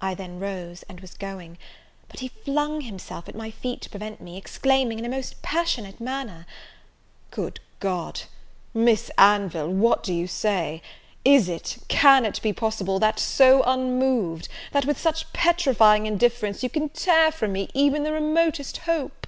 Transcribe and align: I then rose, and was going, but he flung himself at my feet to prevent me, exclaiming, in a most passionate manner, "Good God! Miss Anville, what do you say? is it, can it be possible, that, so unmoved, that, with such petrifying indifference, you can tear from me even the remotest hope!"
I 0.00 0.14
then 0.14 0.40
rose, 0.40 0.84
and 0.84 1.00
was 1.00 1.12
going, 1.12 1.58
but 2.08 2.20
he 2.20 2.28
flung 2.28 2.80
himself 2.80 3.28
at 3.28 3.34
my 3.34 3.50
feet 3.50 3.82
to 3.82 3.90
prevent 3.90 4.18
me, 4.18 4.38
exclaiming, 4.38 4.98
in 4.98 5.04
a 5.04 5.08
most 5.10 5.42
passionate 5.42 6.00
manner, 6.00 6.46
"Good 7.30 7.60
God! 7.78 8.22
Miss 8.72 9.10
Anville, 9.18 9.68
what 9.68 10.02
do 10.02 10.14
you 10.14 10.26
say? 10.26 10.80
is 11.26 11.46
it, 11.50 11.76
can 11.88 12.24
it 12.24 12.40
be 12.40 12.54
possible, 12.54 12.98
that, 13.00 13.18
so 13.18 13.62
unmoved, 13.64 14.48
that, 14.72 14.86
with 14.86 14.98
such 14.98 15.30
petrifying 15.34 16.06
indifference, 16.06 16.62
you 16.62 16.70
can 16.70 16.88
tear 16.88 17.30
from 17.30 17.52
me 17.52 17.68
even 17.74 18.02
the 18.02 18.12
remotest 18.14 18.78
hope!" 18.88 19.26